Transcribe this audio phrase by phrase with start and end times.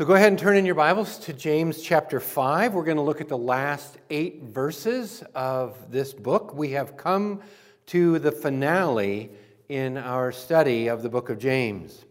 [0.00, 2.72] So go ahead and turn in your Bibles to James chapter 5.
[2.72, 6.54] We're going to look at the last eight verses of this book.
[6.54, 7.42] We have come
[7.88, 9.28] to the finale
[9.68, 12.06] in our study of the book of James.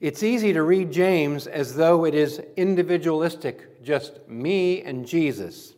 [0.00, 5.72] It's easy to read James as though it is individualistic, just me and Jesus.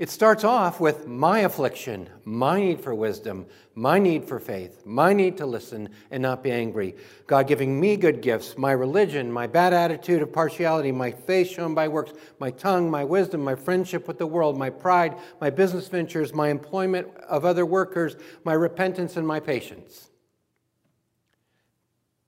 [0.00, 3.44] It starts off with my affliction, my need for wisdom,
[3.74, 6.96] my need for faith, my need to listen and not be angry.
[7.26, 11.74] God giving me good gifts, my religion, my bad attitude of partiality, my faith shown
[11.74, 15.86] by works, my tongue, my wisdom, my friendship with the world, my pride, my business
[15.86, 20.08] ventures, my employment of other workers, my repentance, and my patience.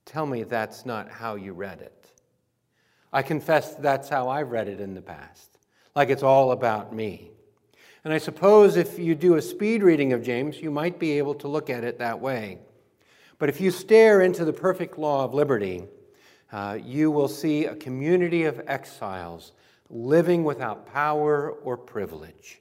[0.05, 2.11] Tell me that's not how you read it.
[3.15, 5.57] I confess that's how I've read it in the past,
[5.97, 7.32] like it's all about me.
[8.05, 11.35] And I suppose if you do a speed reading of James, you might be able
[11.37, 12.59] to look at it that way.
[13.39, 15.85] But if you stare into the perfect law of liberty,
[16.51, 19.53] uh, you will see a community of exiles
[19.89, 22.61] living without power or privilege.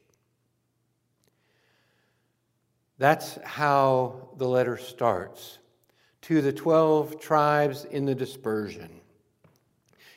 [2.97, 5.57] That's how the letter starts
[6.23, 9.01] to the 12 tribes in the dispersion.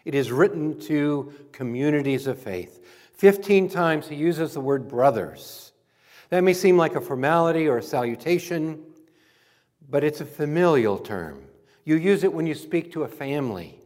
[0.04, 2.84] It is written to communities of faith.
[3.14, 5.72] 15 times he uses the word brothers.
[6.30, 8.82] That may seem like a formality or a salutation,
[9.88, 11.44] but it's a familial term.
[11.84, 13.78] You use it when you speak to a family,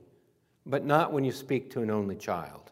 [0.64, 2.70] but not when you speak to an only child.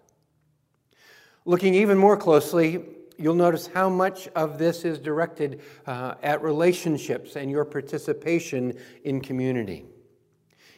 [1.44, 2.84] Looking even more closely,
[3.18, 9.20] you'll notice how much of this is directed uh, at relationships and your participation in
[9.20, 9.84] community.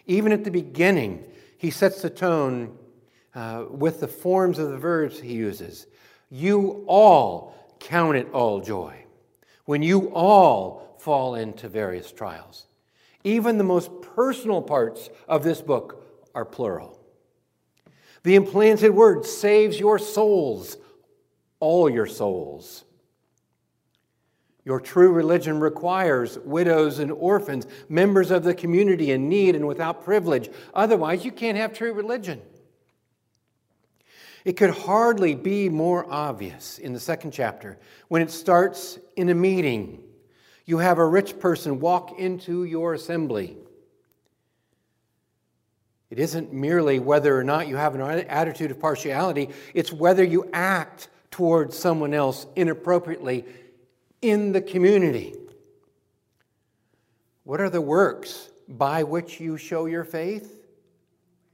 [0.06, 1.24] Even at the beginning,
[1.58, 2.77] he sets the tone
[3.39, 5.86] uh, with the forms of the verbs he uses.
[6.28, 9.05] You all count it all joy
[9.64, 12.66] when you all fall into various trials.
[13.22, 16.98] Even the most personal parts of this book are plural.
[18.25, 20.77] The implanted word saves your souls,
[21.61, 22.84] all your souls.
[24.65, 30.03] Your true religion requires widows and orphans, members of the community in need and without
[30.03, 30.50] privilege.
[30.75, 32.43] Otherwise, you can't have true religion.
[34.48, 37.76] It could hardly be more obvious in the second chapter
[38.09, 40.03] when it starts in a meeting.
[40.64, 43.59] You have a rich person walk into your assembly.
[46.09, 50.48] It isn't merely whether or not you have an attitude of partiality, it's whether you
[50.54, 53.44] act towards someone else inappropriately
[54.22, 55.34] in the community.
[57.44, 60.57] What are the works by which you show your faith?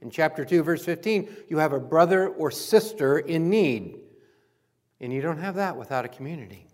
[0.05, 3.97] In chapter 2, verse 15, you have a brother or sister in need.
[5.01, 6.67] And you don't have that without a community.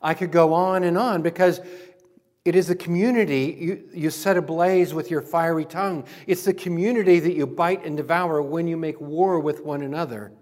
[0.00, 1.60] I could go on and on because
[2.46, 6.06] it is the community you, you set ablaze with your fiery tongue.
[6.26, 10.32] It's the community that you bite and devour when you make war with one another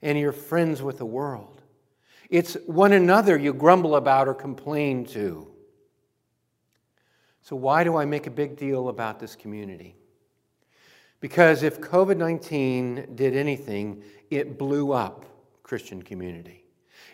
[0.00, 1.60] and you're friends with the world.
[2.30, 5.50] It's one another you grumble about or complain to.
[7.42, 9.96] So, why do I make a big deal about this community?
[11.24, 15.24] Because if COVID 19 did anything, it blew up
[15.62, 16.66] Christian community.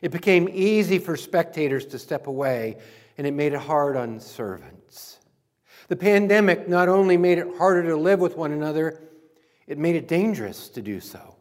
[0.02, 2.78] It became easy for spectators to step away,
[3.18, 5.20] and it made it hard on servants.
[5.86, 9.00] The pandemic not only made it harder to live with one another,
[9.68, 11.36] it made it dangerous to do so.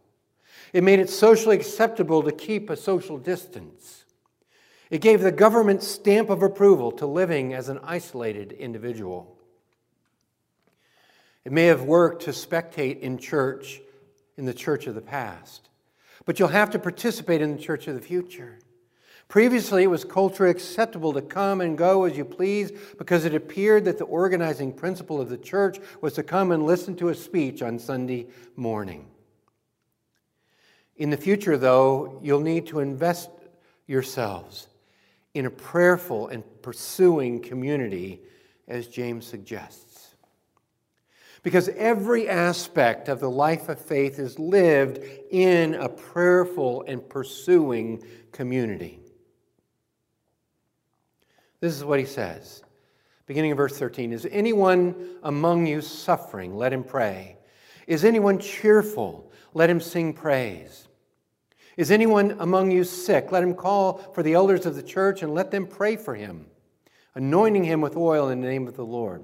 [0.72, 4.06] It made it socially acceptable to keep a social distance.
[4.92, 9.39] It gave the government stamp of approval to living as an isolated individual.
[11.46, 13.82] It may have worked to spectate in church,
[14.38, 15.70] in the church of the past,
[16.26, 18.60] but you'll have to participate in the church of the future.
[19.30, 23.86] Previously, it was culturally acceptable to come and go as you please because it appeared
[23.86, 27.62] that the organizing principle of the church was to come and listen to a speech
[27.62, 28.26] on Sunday
[28.56, 29.06] morning.
[30.98, 33.30] In the future, though, you'll need to invest
[33.86, 34.68] yourselves
[35.34, 38.22] in a prayerful and pursuing community,
[38.68, 39.89] as James suggests.
[41.42, 45.00] Because every aspect of the life of faith is lived
[45.32, 49.00] in a prayerful and pursuing community.
[51.62, 52.64] This is what he says,
[53.26, 56.56] beginning of verse 13 Is anyone among you suffering?
[56.56, 57.38] Let him pray.
[57.88, 59.32] Is anyone cheerful?
[59.54, 60.88] Let him sing praise.
[61.76, 63.32] Is anyone among you sick?
[63.32, 66.46] Let him call for the elders of the church and let them pray for him,
[67.16, 69.24] anointing him with oil in the name of the Lord.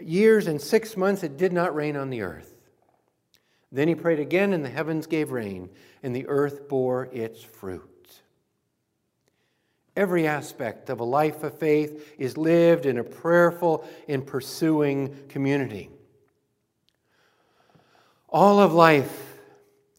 [0.00, 2.54] years and six months it did not rain on the earth.
[3.72, 5.70] Then he prayed again, and the heavens gave rain,
[6.02, 7.86] and the earth bore its fruit.
[9.96, 15.90] Every aspect of a life of faith is lived in a prayerful and pursuing community.
[18.28, 19.26] All of life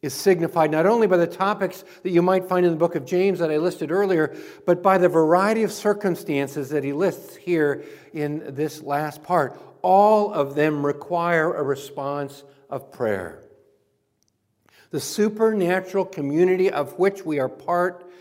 [0.01, 3.05] is signified not only by the topics that you might find in the book of
[3.05, 4.35] James that I listed earlier,
[4.65, 9.59] but by the variety of circumstances that he lists here in this last part.
[9.81, 13.43] All of them require a response of prayer.
[14.91, 18.11] The supernatural community of which we are part,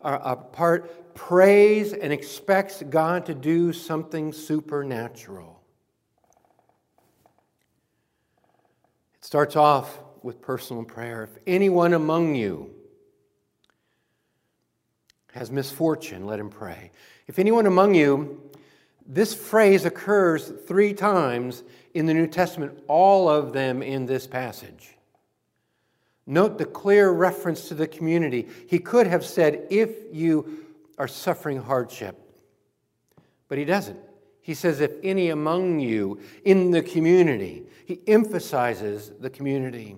[0.00, 5.60] are a part prays and expects God to do something supernatural.
[9.16, 11.24] It starts off with personal prayer.
[11.24, 12.70] If anyone among you
[15.32, 16.90] has misfortune, let him pray.
[17.26, 18.49] If anyone among you,
[19.06, 21.62] this phrase occurs three times
[21.94, 24.96] in the New Testament, all of them in this passage.
[26.26, 28.46] Note the clear reference to the community.
[28.68, 30.64] He could have said, if you
[30.96, 32.16] are suffering hardship,
[33.48, 33.98] but he doesn't.
[34.40, 39.96] He says, if any among you in the community, he emphasizes the community.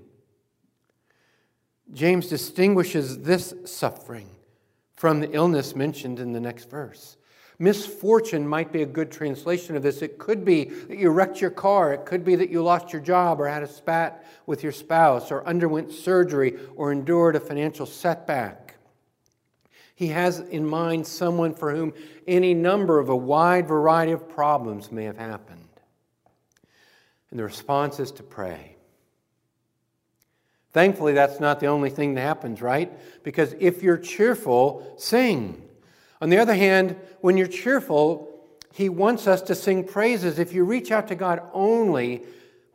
[1.93, 4.28] James distinguishes this suffering
[4.94, 7.16] from the illness mentioned in the next verse.
[7.62, 10.03] Misfortune might be a good translation of this.
[10.03, 11.94] It could be that you wrecked your car.
[11.94, 15.31] It could be that you lost your job or had a spat with your spouse
[15.31, 18.79] or underwent surgery or endured a financial setback.
[19.94, 21.93] He has in mind someone for whom
[22.26, 25.69] any number of a wide variety of problems may have happened.
[27.31, 28.75] And the response is to pray.
[30.73, 32.91] Thankfully, that's not the only thing that happens, right?
[33.23, 35.69] Because if you're cheerful, sing.
[36.22, 40.38] On the other hand, when you're cheerful, He wants us to sing praises.
[40.38, 42.22] If you reach out to God only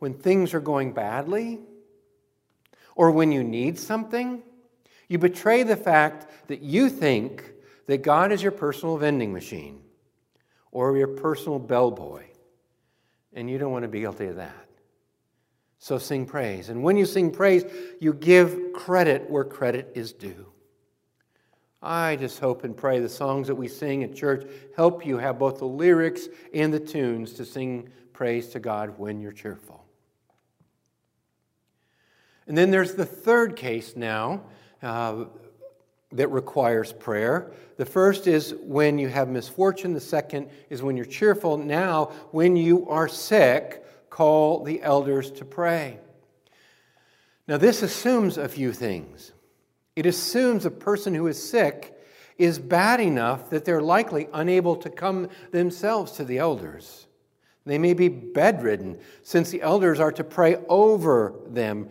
[0.00, 1.58] when things are going badly
[2.94, 4.42] or when you need something,
[5.08, 7.42] you betray the fact that you think
[7.86, 9.80] that God is your personal vending machine
[10.70, 12.24] or your personal bellboy,
[13.32, 14.68] and you don't want to be guilty of that.
[15.78, 16.68] So sing praise.
[16.68, 17.64] And when you sing praise,
[17.98, 20.52] you give credit where credit is due.
[21.82, 25.38] I just hope and pray the songs that we sing at church help you have
[25.38, 29.84] both the lyrics and the tunes to sing praise to God when you're cheerful.
[32.48, 34.42] And then there's the third case now
[34.82, 35.26] uh,
[36.12, 37.52] that requires prayer.
[37.76, 41.58] The first is when you have misfortune, the second is when you're cheerful.
[41.58, 45.98] Now, when you are sick, call the elders to pray.
[47.46, 49.32] Now, this assumes a few things.
[49.98, 51.92] It assumes a person who is sick
[52.36, 57.08] is bad enough that they're likely unable to come themselves to the elders.
[57.66, 61.88] They may be bedridden, since the elders are to pray over them,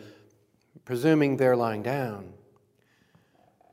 [0.85, 2.31] presuming they're lying down.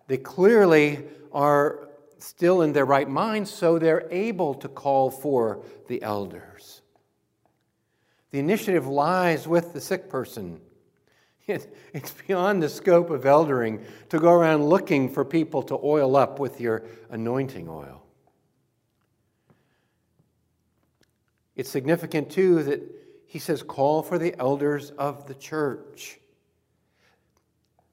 [0.09, 1.89] They clearly are
[2.19, 6.83] still in their right mind, so they're able to call for the elders.
[8.33, 10.61] The initiative lies with the sick person.
[11.93, 16.39] it's beyond the scope of eldering to go around looking for people to oil up
[16.39, 18.03] with your anointing oil.
[21.57, 22.83] It's significant, too, that
[23.27, 26.19] he says, call for the elders of the church.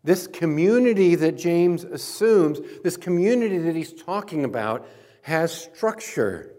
[0.03, 4.87] This community that James assumes, this community that he's talking about,
[5.21, 6.51] has structure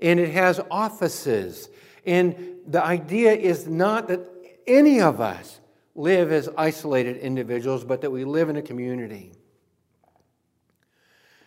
[0.00, 1.68] and it has offices
[2.06, 4.20] and the idea is not that
[4.66, 5.59] any of us
[5.94, 9.32] live as isolated individuals, but that we live in a community.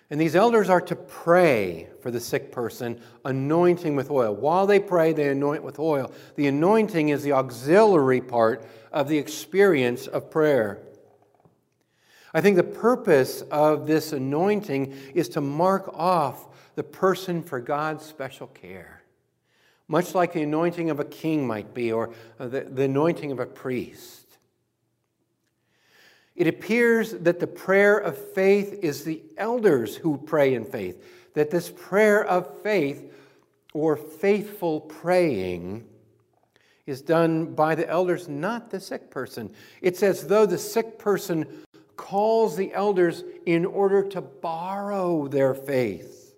[0.10, 4.36] And these elders are to pray for the sick person, anointing with oil.
[4.36, 6.12] While they pray, they anoint with oil.
[6.36, 10.80] The anointing is the auxiliary part of the experience of prayer.
[12.34, 18.06] I think the purpose of this anointing is to mark off the person for God's
[18.06, 19.04] special care
[19.88, 23.46] much like the anointing of a king might be, or the, the anointing of a
[23.46, 24.23] priest.
[26.36, 31.04] It appears that the prayer of faith is the elders who pray in faith,
[31.36, 33.14] that this prayer of faith
[33.74, 35.86] or faithful praying
[36.86, 39.54] is done by the elders, not the sick person.
[39.82, 41.46] It's as though the sick person
[41.96, 46.36] calls the elders in order to borrow their faith.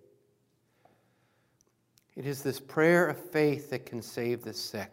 [2.15, 4.91] It is this prayer of faith that can save the sick.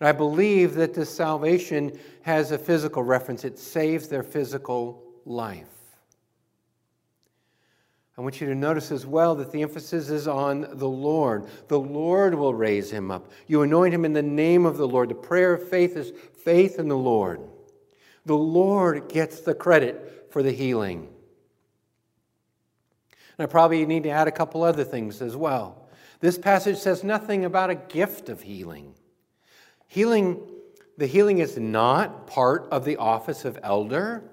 [0.00, 5.68] And I believe that this salvation has a physical reference, it saves their physical life.
[8.18, 11.46] I want you to notice as well that the emphasis is on the Lord.
[11.68, 13.30] The Lord will raise him up.
[13.46, 15.10] You anoint him in the name of the Lord.
[15.10, 16.12] The prayer of faith is
[16.42, 17.40] faith in the Lord.
[18.24, 21.08] The Lord gets the credit for the healing.
[23.36, 25.88] And I probably need to add a couple other things as well.
[26.20, 28.94] This passage says nothing about a gift of healing.
[29.86, 30.40] Healing,
[30.98, 34.24] the healing is not part of the office of elder.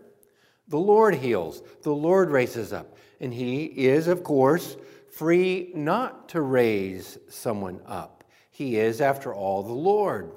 [0.68, 2.98] The Lord heals, the Lord raises up.
[3.20, 4.76] And he is, of course,
[5.12, 8.24] free not to raise someone up.
[8.50, 10.32] He is, after all, the Lord.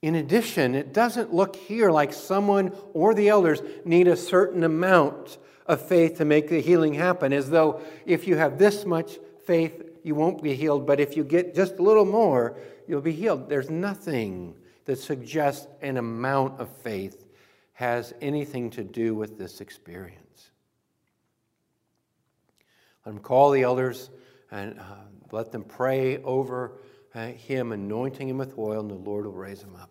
[0.00, 5.38] In addition, it doesn't look here like someone or the elders need a certain amount
[5.66, 9.82] of faith to make the healing happen, as though if you have this much faith,
[10.08, 12.56] you won't be healed, but if you get just a little more,
[12.88, 13.48] you'll be healed.
[13.48, 17.26] There's nothing that suggests an amount of faith
[17.74, 20.50] has anything to do with this experience.
[23.04, 24.10] Let him call the elders
[24.50, 24.82] and uh,
[25.30, 26.72] let them pray over
[27.14, 29.90] uh, him, anointing him with oil, and the Lord will raise him up.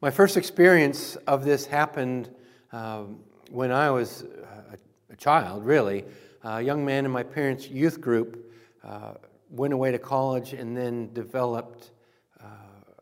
[0.00, 2.30] My first experience of this happened
[2.72, 4.24] um, when I was
[4.72, 4.78] a,
[5.12, 6.04] a, child, really.
[6.42, 9.14] A young man in my parents' youth group uh,
[9.50, 11.90] went away to college and then developed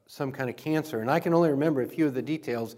[0.09, 1.01] some kind of cancer.
[1.01, 2.75] And I can only remember a few of the details,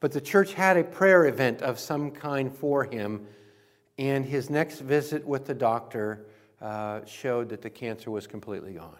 [0.00, 3.26] but the church had a prayer event of some kind for him.
[3.98, 6.26] And his next visit with the doctor
[6.62, 8.96] uh, showed that the cancer was completely gone.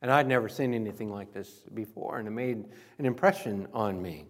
[0.00, 2.64] And I'd never seen anything like this before, and it made
[2.98, 4.24] an impression on me.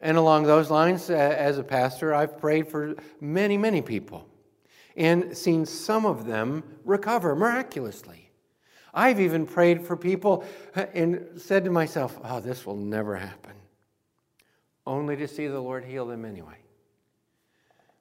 [0.00, 4.29] And along those lines, uh, as a pastor, I've prayed for many, many people
[4.96, 8.30] and seen some of them recover miraculously.
[8.92, 10.44] I've even prayed for people
[10.74, 13.54] and said to myself, oh, this will never happen,
[14.86, 16.56] only to see the Lord heal them anyway.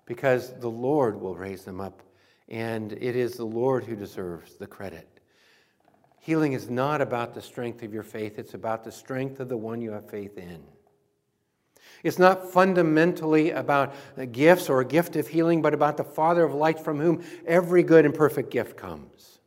[0.06, 2.02] Because the Lord will raise them up,
[2.48, 5.08] and it is the Lord who deserves the credit.
[6.20, 9.58] Healing is not about the strength of your faith, it's about the strength of the
[9.58, 10.64] one you have faith in.
[12.04, 13.94] It's not fundamentally about
[14.32, 17.84] gifts or a gift of healing, but about the Father of lights from whom every
[17.84, 19.40] good and perfect gift comes.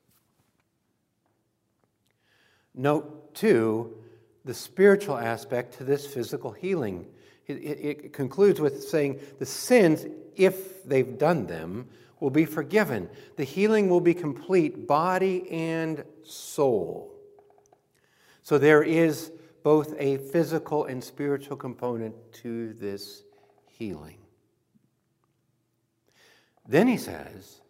[2.74, 3.96] Note, too,
[4.44, 7.06] the spiritual aspect to this physical healing.
[7.46, 10.06] It, it, it, concludes with saying the sins,
[10.36, 11.88] if they've done them,
[12.20, 13.08] will be forgiven.
[13.36, 17.12] The healing will be complete, body and soul.
[18.42, 19.32] So there is
[19.62, 23.22] both a physical and spiritual component to this
[23.66, 24.18] healing.
[26.68, 27.60] Then he says,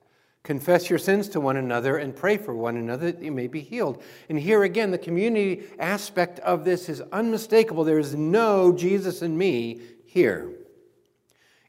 [0.43, 3.61] Confess your sins to one another and pray for one another that you may be
[3.61, 4.03] healed.
[4.29, 7.85] And here again, the community aspect of this is unmistakable.
[7.85, 10.51] There is no Jesus and me here.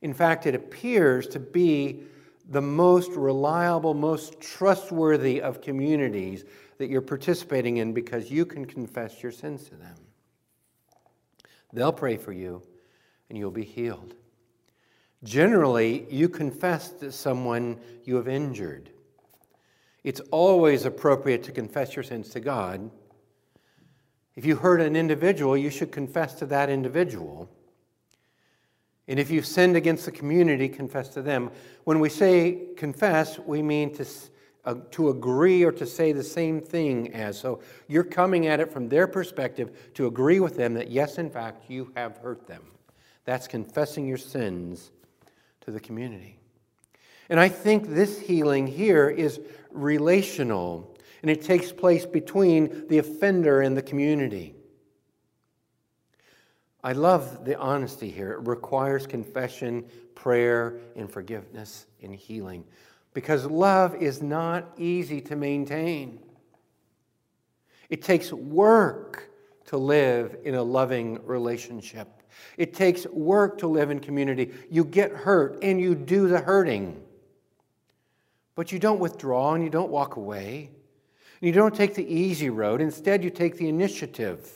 [0.01, 2.03] In fact, it appears to be
[2.49, 6.43] the most reliable, most trustworthy of communities
[6.77, 9.95] that you're participating in because you can confess your sins to them.
[11.73, 12.61] They'll pray for you
[13.29, 14.13] and you'll be healed.
[15.23, 18.91] Generally, you confess to someone you have injured.
[20.03, 22.91] It's always appropriate to confess your sins to God.
[24.35, 27.49] If you hurt an individual, you should confess to that individual.
[29.07, 31.51] And if you've sinned against the community, confess to them.
[31.83, 34.05] When we say confess, we mean to,
[34.91, 37.37] to agree or to say the same thing as.
[37.37, 41.29] So you're coming at it from their perspective to agree with them that, yes, in
[41.29, 42.63] fact, you have hurt them.
[43.25, 44.91] That's confessing your sins
[45.61, 46.39] to the community.
[47.29, 49.39] And I think this healing here is
[49.71, 54.55] relational, and it takes place between the offender and the community.
[56.83, 58.33] I love the honesty here.
[58.33, 62.65] It requires confession, prayer, and forgiveness and healing
[63.13, 66.19] because love is not easy to maintain.
[67.89, 69.29] It takes work
[69.65, 72.07] to live in a loving relationship.
[72.57, 74.51] It takes work to live in community.
[74.69, 77.01] You get hurt and you do the hurting.
[78.55, 80.71] But you don't withdraw and you don't walk away.
[81.41, 82.81] You don't take the easy road.
[82.81, 84.49] Instead, you take the initiative.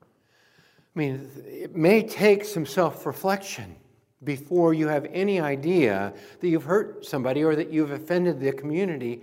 [0.00, 3.76] I mean, it may take some self reflection
[4.22, 9.22] before you have any idea that you've hurt somebody or that you've offended the community.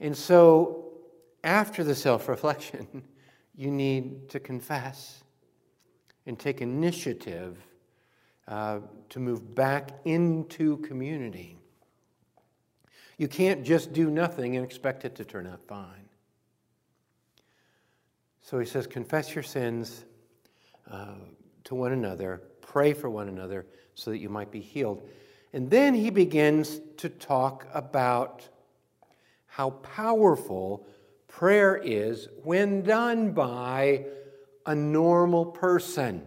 [0.00, 0.84] And so,
[1.42, 3.02] after the self reflection,
[3.56, 5.22] you need to confess
[6.26, 7.56] and take initiative
[8.48, 11.56] uh, to move back into community.
[13.18, 16.08] You can't just do nothing and expect it to turn out fine.
[18.42, 20.04] So he says, confess your sins
[20.90, 21.14] uh,
[21.64, 23.66] to one another, pray for one another
[23.96, 25.02] so that you might be healed.
[25.52, 28.48] And then he begins to talk about
[29.46, 30.86] how powerful
[31.26, 34.04] prayer is when done by
[34.66, 36.22] a normal person.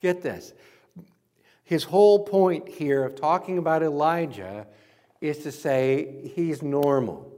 [0.00, 0.52] Get this.
[1.64, 4.66] His whole point here of talking about Elijah
[5.22, 7.32] is to say he's normal.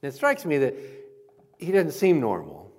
[0.00, 0.74] And it strikes me that
[1.58, 2.71] he doesn't seem normal.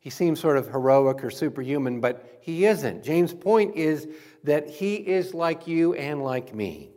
[0.00, 3.04] He seems sort of heroic or superhuman, but he isn't.
[3.04, 4.08] James' point is
[4.44, 6.88] that he is like you and like me.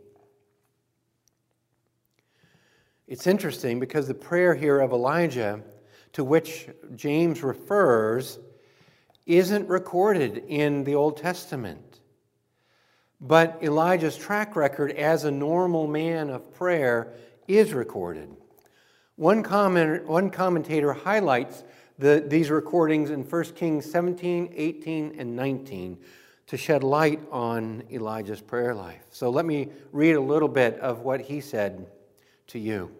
[3.06, 5.62] It's interesting because the prayer here of Elijah,
[6.14, 8.38] to which James refers,
[9.26, 12.00] isn't recorded in the Old Testament.
[13.20, 17.12] But Elijah's track record as a normal man of prayer
[17.46, 18.34] is recorded.
[19.16, 21.64] One, comment, one commentator highlights
[21.98, 25.98] the, these recordings in 1 Kings 17, 18, and 19
[26.46, 29.02] to shed light on Elijah's prayer life.
[29.10, 31.86] So let me read a little bit of what he said
[32.48, 32.90] to you.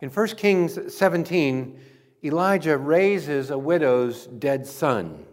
[0.00, 1.78] In 1 Kings 17,
[2.24, 5.26] Elijah raises a widow's dead son.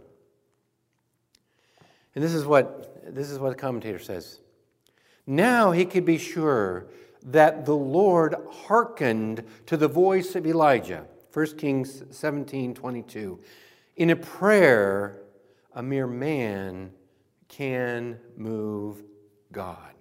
[2.16, 4.40] And this is what, this is what the commentator says.
[5.26, 6.88] Now he could be sure
[7.24, 11.06] that the Lord hearkened to the voice of Elijah.
[11.34, 13.40] 1 Kings 17 22.
[13.98, 15.22] In a prayer,
[15.74, 16.92] a mere man
[17.48, 19.04] can move
[19.52, 19.94] God.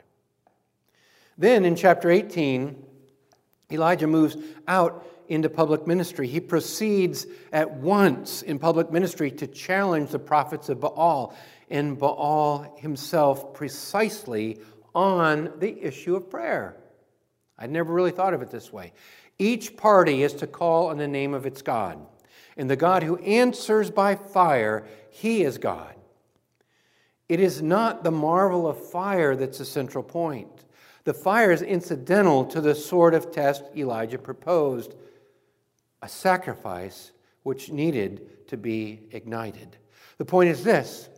[1.36, 2.84] Then in chapter 18,
[3.70, 6.26] Elijah moves out into public ministry.
[6.26, 11.34] He proceeds at once in public ministry to challenge the prophets of Baal
[11.70, 14.58] and Baal himself precisely
[14.94, 16.76] on the issue of prayer.
[17.58, 18.92] I'd never really thought of it this way.
[19.38, 21.98] Each party is to call on the name of its God.
[22.56, 25.94] And the God who answers by fire, he is God.
[27.28, 30.64] It is not the marvel of fire that's the central point.
[31.04, 34.94] The fire is incidental to the sort of test Elijah proposed
[36.02, 39.76] a sacrifice which needed to be ignited.
[40.18, 41.08] The point is this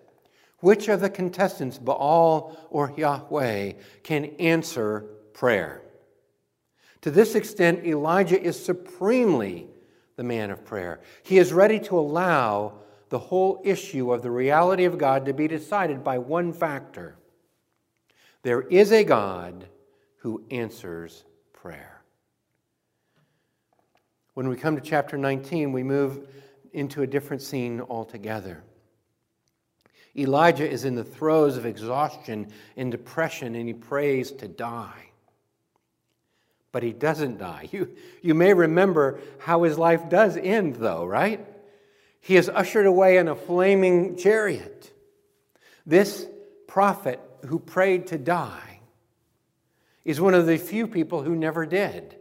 [0.59, 3.73] which of the contestants, Baal or Yahweh,
[4.03, 5.83] can answer prayer?
[7.03, 9.69] To this extent, Elijah is supremely
[10.17, 11.01] the man of prayer.
[11.23, 12.75] He is ready to allow
[13.09, 17.17] the whole issue of the reality of God to be decided by one factor
[18.43, 19.67] there is a God
[20.19, 22.03] who answers prayer.
[24.35, 26.27] When we come to chapter 19, we move
[26.73, 28.63] into a different scene altogether.
[30.17, 35.10] Elijah is in the throes of exhaustion and depression, and he prays to die.
[36.73, 37.69] But he doesn't die.
[37.73, 41.45] You, you may remember how his life does end, though, right?
[42.21, 44.93] He is ushered away in a flaming chariot.
[45.87, 46.27] This
[46.67, 48.81] prophet who prayed to die
[50.05, 52.17] is one of the few people who never did.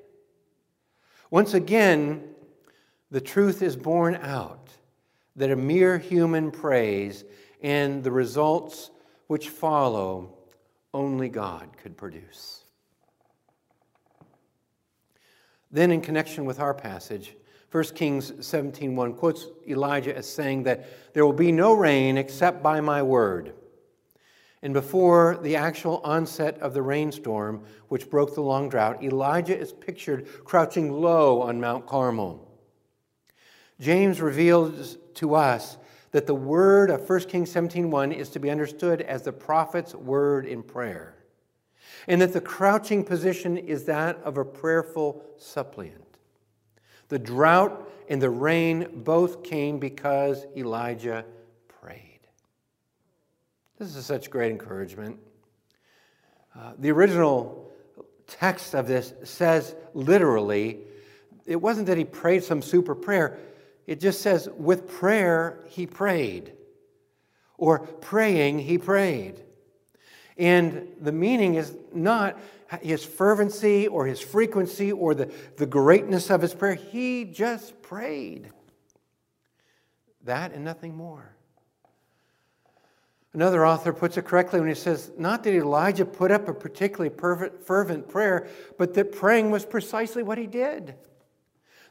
[1.30, 2.24] Once again,
[3.12, 4.70] the truth is borne out
[5.36, 7.24] that a mere human prays
[7.62, 8.92] and the results
[9.28, 10.38] which follow
[10.94, 12.59] only God could produce.
[15.72, 17.36] Then, in connection with our passage,
[17.72, 22.82] 1 Kings 17:1 quotes Elijah as saying that there will be no rain except by
[22.82, 23.54] my word.
[24.62, 29.72] And before the actual onset of the rainstorm, which broke the long drought, Elijah is
[29.72, 32.46] pictured crouching low on Mount Carmel.
[33.80, 35.78] James reveals to us
[36.12, 40.46] that the word of 1 Kings 17:1 is to be understood as the prophet's word
[40.46, 41.16] in prayer,
[42.08, 46.18] and that the crouching position is that of a prayerful suppliant.
[47.10, 51.26] The drought and the rain both came because Elijah
[51.82, 52.20] prayed.
[53.78, 55.20] This is such great encouragement.
[56.56, 57.72] Uh, the original
[58.28, 60.80] text of this says literally,
[61.46, 63.40] it wasn't that he prayed some super prayer,
[63.88, 66.54] it just says, with prayer, he prayed.
[67.58, 69.44] Or praying, he prayed.
[70.40, 72.40] And the meaning is not
[72.82, 76.76] his fervency or his frequency or the, the greatness of his prayer.
[76.76, 78.50] He just prayed.
[80.24, 81.36] That and nothing more.
[83.34, 87.14] Another author puts it correctly when he says, not that Elijah put up a particularly
[87.16, 88.48] fervent prayer,
[88.78, 90.96] but that praying was precisely what he did.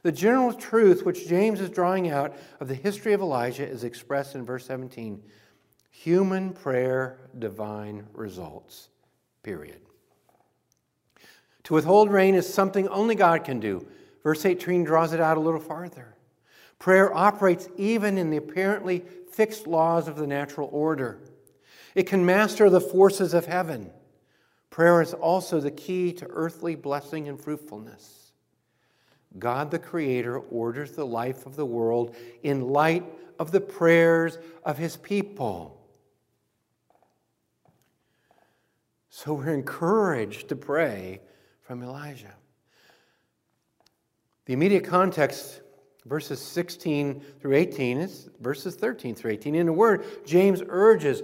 [0.01, 4.35] The general truth which James is drawing out of the history of Elijah is expressed
[4.35, 5.21] in verse 17
[6.03, 8.87] human prayer, divine results.
[9.43, 9.81] Period.
[11.63, 13.85] To withhold rain is something only God can do.
[14.23, 16.15] Verse 18 draws it out a little farther.
[16.77, 21.19] Prayer operates even in the apparently fixed laws of the natural order.
[21.95, 23.91] It can master the forces of heaven.
[24.69, 28.31] Prayer is also the key to earthly blessing and fruitfulness.
[29.37, 33.03] God the Creator orders the life of the world in light
[33.37, 35.78] of the prayers of His people.
[39.09, 41.21] So we're encouraged to pray
[41.61, 42.33] from Elijah.
[44.45, 45.61] The immediate context,
[46.05, 49.55] verses 16 through 18, is verses 13 through 18.
[49.55, 51.23] In a word, James urges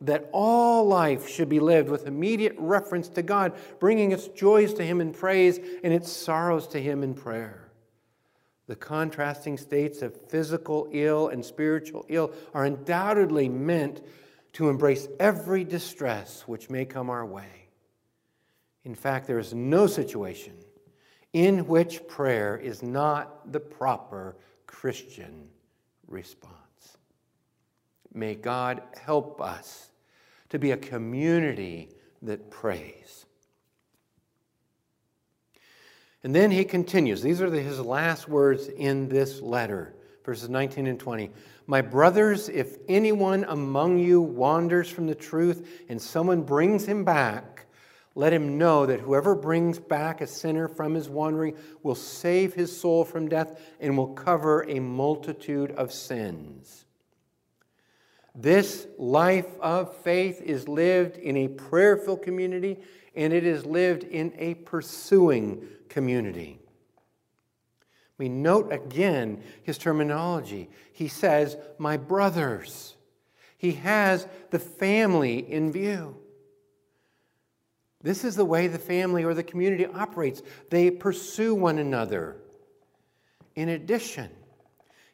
[0.00, 4.84] that all life should be lived with immediate reference to God, bringing its joys to
[4.84, 7.70] Him in praise and its sorrows to Him in prayer.
[8.66, 14.02] The contrasting states of physical ill and spiritual ill are undoubtedly meant
[14.54, 17.68] to embrace every distress which may come our way.
[18.84, 20.54] In fact, there is no situation
[21.32, 24.36] in which prayer is not the proper
[24.66, 25.48] Christian
[26.06, 26.52] response.
[28.12, 29.90] May God help us
[30.50, 31.88] to be a community
[32.20, 33.26] that prays.
[36.22, 37.22] And then he continues.
[37.22, 41.30] These are his last words in this letter, verses 19 and 20.
[41.66, 47.66] My brothers, if anyone among you wanders from the truth and someone brings him back,
[48.14, 52.76] let him know that whoever brings back a sinner from his wandering will save his
[52.76, 56.84] soul from death and will cover a multitude of sins.
[58.34, 62.78] This life of faith is lived in a prayerful community
[63.14, 66.58] and it is lived in a pursuing community.
[68.22, 70.70] We note again his terminology.
[70.92, 72.94] He says, My brothers.
[73.58, 76.16] He has the family in view.
[78.00, 80.40] This is the way the family or the community operates.
[80.70, 82.36] They pursue one another.
[83.56, 84.30] In addition,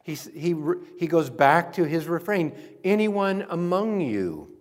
[0.03, 0.55] he, he,
[0.99, 4.55] he goes back to his refrain anyone among you.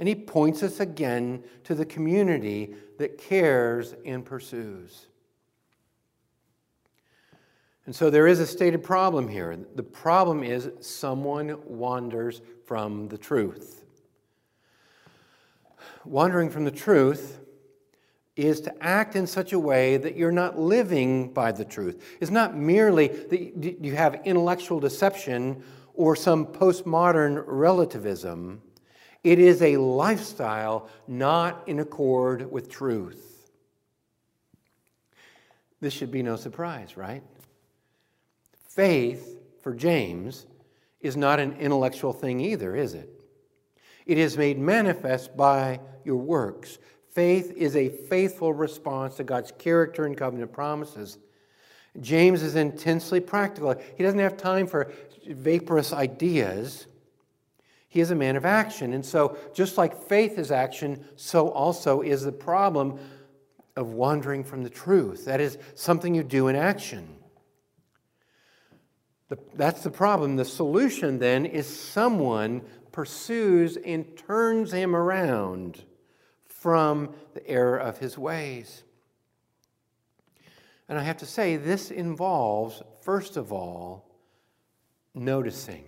[0.00, 5.06] And he points us again to the community that cares and pursues.
[7.86, 9.58] And so there is a stated problem here.
[9.74, 13.84] The problem is someone wanders from the truth.
[16.04, 17.40] Wandering from the truth
[18.36, 22.02] is to act in such a way that you're not living by the truth.
[22.20, 25.62] It's not merely that you have intellectual deception
[25.94, 28.62] or some postmodern relativism.
[29.22, 33.50] It is a lifestyle not in accord with truth.
[35.80, 37.22] This should be no surprise, right?
[38.80, 40.46] Faith, for James,
[41.02, 43.10] is not an intellectual thing either, is it?
[44.06, 46.78] It is made manifest by your works.
[47.10, 51.18] Faith is a faithful response to God's character and covenant promises.
[52.00, 53.78] James is intensely practical.
[53.98, 54.90] He doesn't have time for
[55.28, 56.86] vaporous ideas.
[57.86, 58.94] He is a man of action.
[58.94, 62.98] And so, just like faith is action, so also is the problem
[63.76, 65.26] of wandering from the truth.
[65.26, 67.19] That is something you do in action.
[69.30, 70.36] The, that's the problem.
[70.36, 72.62] The solution then is someone
[72.92, 75.84] pursues and turns him around
[76.44, 78.82] from the error of his ways.
[80.88, 84.04] And I have to say, this involves, first of all,
[85.14, 85.84] noticing.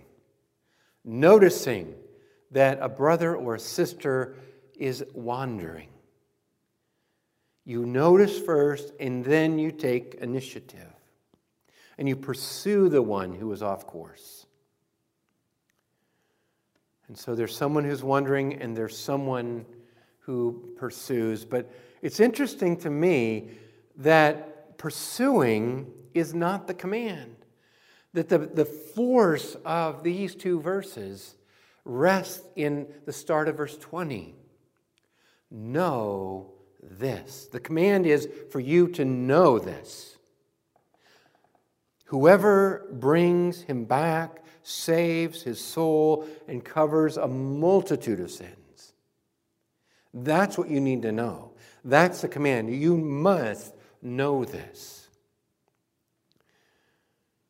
[1.03, 1.95] Noticing
[2.51, 4.37] that a brother or a sister
[4.79, 5.89] is wandering.
[7.65, 10.92] You notice first, and then you take initiative.
[11.97, 14.45] And you pursue the one who is off course.
[17.07, 19.65] And so there's someone who's wondering, and there's someone
[20.19, 21.45] who pursues.
[21.45, 23.49] But it's interesting to me
[23.97, 27.35] that pursuing is not the command,
[28.13, 31.35] that the, the force of these two verses
[31.85, 34.35] rests in the start of verse 20.
[35.51, 37.47] Know this.
[37.51, 40.12] The command is for you to know this.
[42.13, 48.93] Whoever brings him back saves his soul and covers a multitude of sins.
[50.13, 51.53] That's what you need to know.
[51.83, 52.71] That's the command.
[52.71, 53.73] You must
[54.03, 55.07] know this.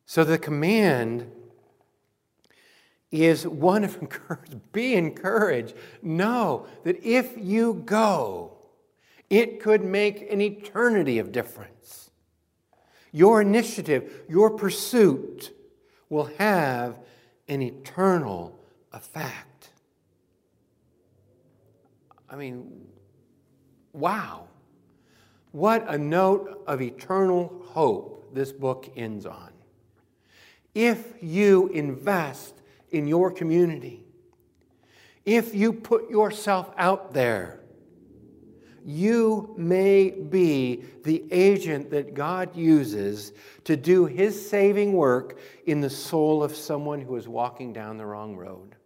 [0.06, 1.30] So the command
[3.12, 4.72] is one of encouragement.
[4.72, 5.74] Be encouraged.
[6.00, 8.56] Know that if you go,
[9.28, 12.03] it could make an eternity of difference.
[13.14, 15.56] Your initiative, your pursuit
[16.08, 16.98] will have
[17.46, 18.58] an eternal
[18.92, 19.70] effect.
[22.28, 22.88] I mean,
[23.92, 24.48] wow.
[25.52, 29.52] What a note of eternal hope this book ends on.
[30.74, 32.54] If you invest
[32.90, 34.02] in your community,
[35.24, 37.60] if you put yourself out there,
[38.84, 43.32] you may be the agent that God uses
[43.64, 48.04] to do his saving work in the soul of someone who is walking down the
[48.04, 48.76] wrong road.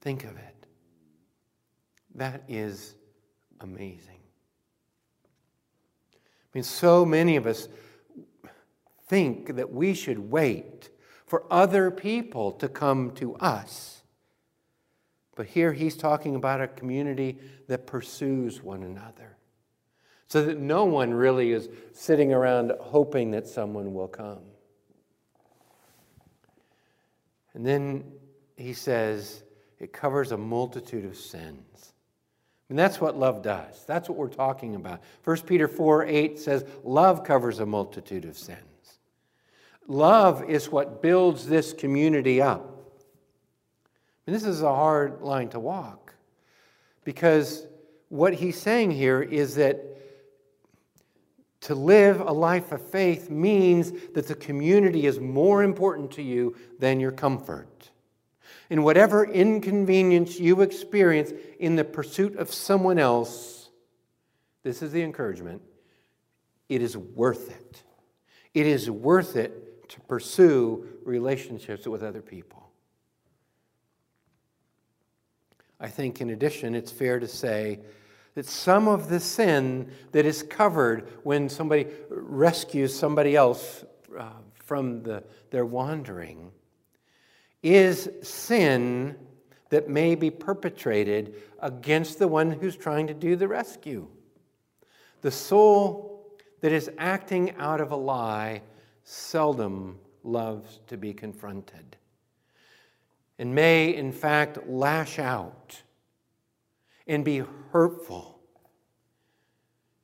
[0.00, 0.66] Think of it.
[2.16, 2.96] That is
[3.60, 4.20] amazing.
[6.04, 7.68] I mean, so many of us
[9.06, 10.90] think that we should wait
[11.26, 13.97] for other people to come to us.
[15.38, 19.36] But here he's talking about a community that pursues one another.
[20.26, 24.40] So that no one really is sitting around hoping that someone will come.
[27.54, 28.02] And then
[28.56, 29.44] he says
[29.78, 31.92] it covers a multitude of sins.
[32.68, 33.84] And that's what love does.
[33.86, 35.02] That's what we're talking about.
[35.22, 38.58] 1 Peter 4 8 says, Love covers a multitude of sins.
[39.86, 42.77] Love is what builds this community up.
[44.28, 46.12] And this is a hard line to walk
[47.02, 47.66] because
[48.10, 49.82] what he's saying here is that
[51.62, 56.54] to live a life of faith means that the community is more important to you
[56.78, 57.88] than your comfort.
[58.68, 63.70] In whatever inconvenience you experience in the pursuit of someone else,
[64.62, 65.62] this is the encouragement,
[66.68, 67.82] it is worth it.
[68.52, 72.67] It is worth it to pursue relationships with other people.
[75.80, 77.80] I think, in addition, it's fair to say
[78.34, 83.84] that some of the sin that is covered when somebody rescues somebody else
[84.18, 86.50] uh, from the, their wandering
[87.62, 89.16] is sin
[89.70, 94.06] that may be perpetrated against the one who's trying to do the rescue.
[95.20, 98.62] The soul that is acting out of a lie
[99.04, 101.97] seldom loves to be confronted
[103.38, 105.82] and may, in fact, lash out
[107.06, 108.38] and be hurtful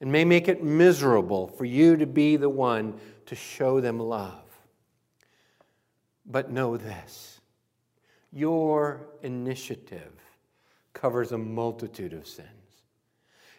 [0.01, 4.43] and may make it miserable for you to be the one to show them love.
[6.27, 7.41] But know this
[8.33, 10.13] your initiative
[10.93, 12.49] covers a multitude of sins.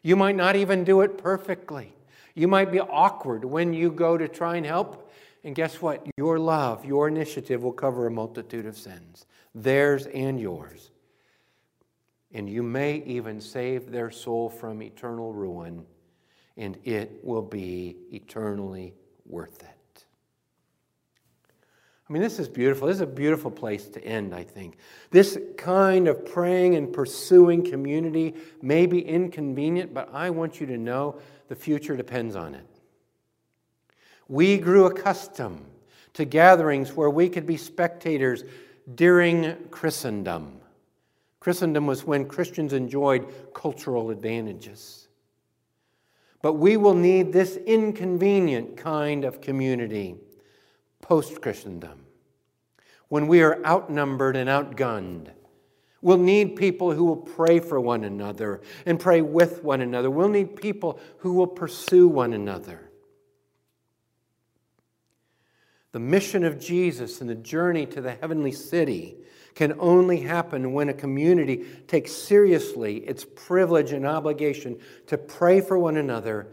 [0.03, 1.95] You might not even do it perfectly.
[2.35, 5.05] You might be awkward when you go to try and help.
[5.45, 6.05] And guess what?
[6.17, 10.89] Your love, your initiative will cover a multitude of sins, theirs and yours.
[12.34, 15.86] And you may even save their soul from eternal ruin,
[16.58, 18.95] and it will be eternally
[19.27, 20.05] worth it.
[22.10, 22.88] I mean, this is beautiful.
[22.88, 24.77] This is a beautiful place to end, I think.
[25.12, 30.77] This kind of praying and pursuing community may be inconvenient, but I want you to
[30.77, 32.74] know the future depends on it.
[34.27, 35.65] We grew accustomed
[36.13, 38.43] to gatherings where we could be spectators
[38.95, 40.61] during Christendom.
[41.39, 45.07] Christendom was when Christians enjoyed cultural advantages.
[46.41, 50.15] But we will need this inconvenient kind of community
[51.01, 52.05] post Christendom,
[53.09, 55.29] when we are outnumbered and outgunned.
[56.01, 60.09] We'll need people who will pray for one another and pray with one another.
[60.09, 62.85] We'll need people who will pursue one another.
[65.95, 69.15] The mission of Jesus and the journey to the heavenly city
[69.53, 74.77] can only happen when a community takes seriously its privilege and obligation
[75.08, 76.49] to pray for one another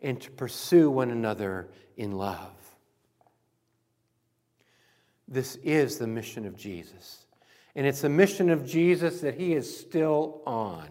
[0.00, 2.56] and to pursue one another in love.
[5.28, 7.26] This is the mission of Jesus.
[7.74, 10.88] And it's the mission of Jesus that he is still on.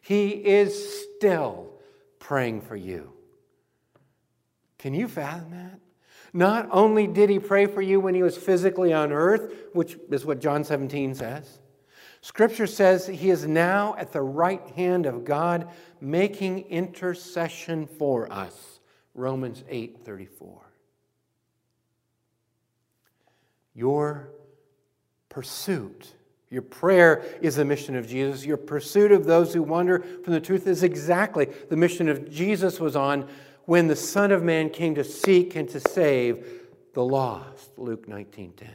[0.00, 1.70] He is still
[2.18, 3.12] praying for you.
[4.78, 5.85] Can you fathom that?
[6.32, 10.24] Not only did he pray for you when he was physically on earth, which is
[10.24, 11.60] what John 17 says,
[12.20, 15.68] Scripture says he is now at the right hand of God
[16.00, 18.80] making intercession for us.
[19.14, 20.60] Romans 8 34.
[23.74, 24.30] Your
[25.28, 26.14] pursuit,
[26.50, 28.44] your prayer is the mission of Jesus.
[28.44, 32.80] Your pursuit of those who wander from the truth is exactly the mission of Jesus
[32.80, 33.28] was on
[33.66, 36.62] when the Son of Man came to seek and to save
[36.94, 37.76] the lost.
[37.76, 38.70] Luke 19:10.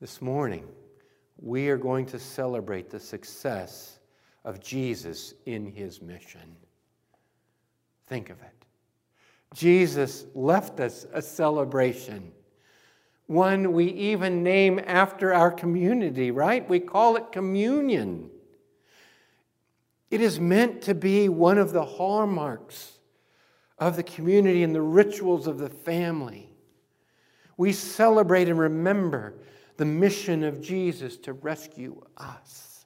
[0.00, 0.68] This morning,
[1.38, 3.98] we are going to celebrate the success
[4.44, 6.56] of Jesus in his mission.
[8.06, 8.66] Think of it.
[9.54, 12.32] Jesus left us a celebration,
[13.26, 16.68] one we even name after our community, right?
[16.68, 18.30] We call it communion.
[20.12, 22.98] It is meant to be one of the hallmarks
[23.78, 26.50] of the community and the rituals of the family.
[27.56, 29.32] We celebrate and remember
[29.78, 32.84] the mission of Jesus to rescue us.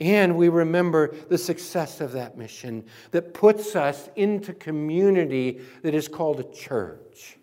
[0.00, 6.08] And we remember the success of that mission that puts us into community that is
[6.08, 7.38] called a church.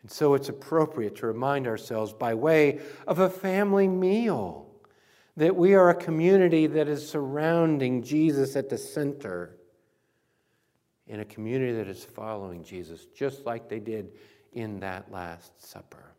[0.00, 4.71] And so it's appropriate to remind ourselves by way of a family meal
[5.36, 9.56] that we are a community that is surrounding Jesus at the center
[11.06, 14.12] in a community that is following Jesus, just like they did
[14.52, 16.12] in that Last Supper.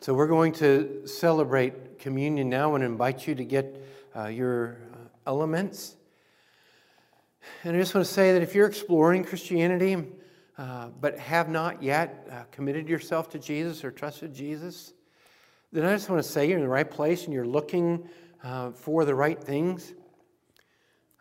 [0.00, 3.84] So, we're going to celebrate communion now and invite you to get
[4.16, 5.96] uh, your uh, elements.
[7.64, 10.06] And I just want to say that if you're exploring Christianity,
[10.56, 14.94] uh, but have not yet uh, committed yourself to Jesus or trusted Jesus,
[15.72, 18.08] then I just want to say you're in the right place and you're looking
[18.42, 19.94] uh, for the right things.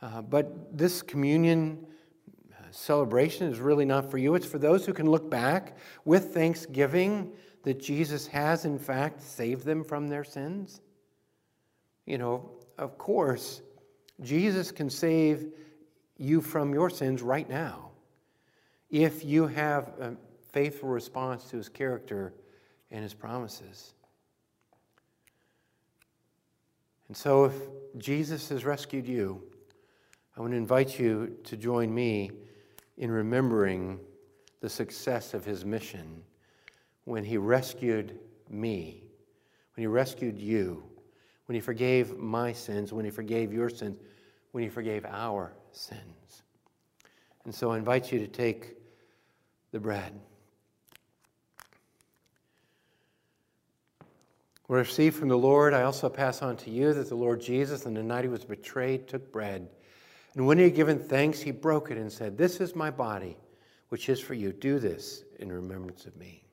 [0.01, 1.85] Uh, but this communion
[2.51, 4.35] uh, celebration is really not for you.
[4.35, 7.31] It's for those who can look back with thanksgiving
[7.63, 10.81] that Jesus has, in fact, saved them from their sins.
[12.05, 13.61] You know, of course,
[14.21, 15.51] Jesus can save
[16.17, 17.91] you from your sins right now
[18.89, 20.15] if you have a
[20.51, 22.33] faithful response to his character
[22.89, 23.93] and his promises.
[27.09, 27.53] And so, if
[27.97, 29.43] Jesus has rescued you,
[30.37, 32.31] I want to invite you to join me
[32.97, 33.99] in remembering
[34.61, 36.21] the success of his mission
[37.05, 39.03] when he rescued me,
[39.75, 40.83] when he rescued you,
[41.47, 43.97] when he forgave my sins, when he forgave your sins,
[44.51, 46.43] when he forgave our sins.
[47.43, 48.75] And so I invite you to take
[49.71, 50.13] the bread.
[54.69, 57.41] What I received from the Lord, I also pass on to you that the Lord
[57.41, 59.67] Jesus, on the night he was betrayed, took bread.
[60.35, 63.35] And when he had given thanks, he broke it and said, This is my body,
[63.87, 64.53] which is for you.
[64.53, 66.43] Do this in remembrance of me.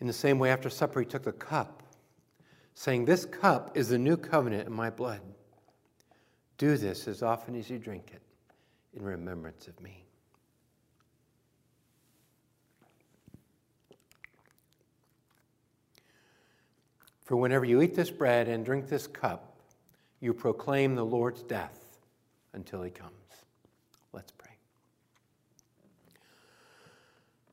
[0.00, 1.84] In the same way, after supper, he took the cup,
[2.74, 5.20] saying, This cup is the new covenant in my blood.
[6.58, 8.22] Do this as often as you drink it
[8.98, 10.04] in remembrance of me.
[17.22, 19.56] For whenever you eat this bread and drink this cup,
[20.20, 21.98] you proclaim the Lord's death
[22.54, 23.12] until he comes.
[24.12, 24.50] Let's pray.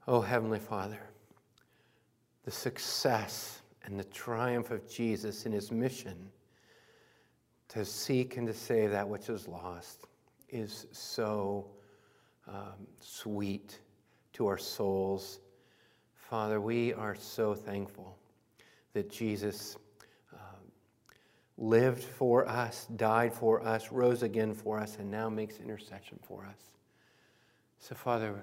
[0.08, 1.02] Oh, Heavenly Father,
[2.44, 6.32] the success and the triumph of Jesus in his mission
[7.76, 10.08] to seek and to save that which is lost
[10.48, 11.68] is so
[12.48, 13.82] um, sweet
[14.32, 15.42] to our souls.
[16.14, 18.18] Father, we are so thankful
[18.94, 19.76] that Jesus
[20.34, 20.38] uh,
[21.58, 26.46] lived for us, died for us, rose again for us, and now makes intercession for
[26.46, 26.72] us.
[27.80, 28.42] So, Father,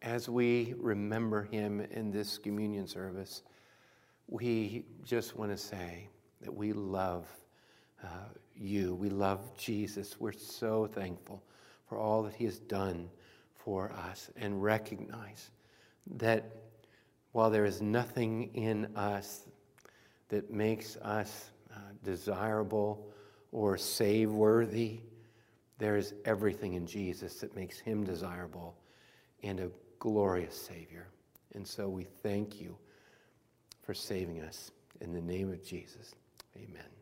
[0.00, 3.42] as we remember him in this communion service,
[4.28, 6.08] we just want to say
[6.40, 7.26] that we love
[8.02, 8.08] uh,
[8.54, 8.94] you.
[8.94, 10.20] We love Jesus.
[10.20, 11.42] We're so thankful
[11.88, 13.08] for all that he has done
[13.54, 15.50] for us and recognize
[16.16, 16.56] that
[17.32, 19.46] while there is nothing in us
[20.28, 23.12] that makes us uh, desirable
[23.52, 25.00] or save worthy.
[25.78, 28.74] There is everything in Jesus that makes him desirable
[29.42, 31.08] and a glorious Savior.
[31.54, 32.76] And so we thank you
[33.82, 34.70] for saving us.
[35.00, 36.14] In the name of Jesus,
[36.56, 37.01] amen.